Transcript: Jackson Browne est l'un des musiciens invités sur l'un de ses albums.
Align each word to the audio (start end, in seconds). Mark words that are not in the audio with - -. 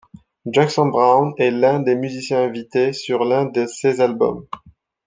Jackson 0.47 0.87
Browne 0.89 1.33
est 1.37 1.51
l'un 1.51 1.79
des 1.79 1.93
musiciens 1.93 2.41
invités 2.45 2.91
sur 2.91 3.23
l'un 3.23 3.45
de 3.45 3.67
ses 3.67 4.01
albums. 4.01 4.47